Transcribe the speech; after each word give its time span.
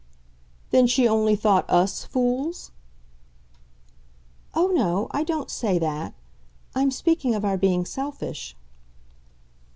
"Then 0.71 0.87
she 0.87 1.07
only 1.07 1.35
thought 1.35 1.69
US 1.69 2.05
fools?" 2.05 2.71
"Oh 4.55 4.69
no 4.69 5.09
I 5.11 5.23
don't 5.23 5.51
say 5.51 5.77
that. 5.77 6.15
I'm 6.73 6.89
speaking 6.89 7.35
of 7.35 7.45
our 7.45 7.55
being 7.55 7.85
selfish." 7.85 8.55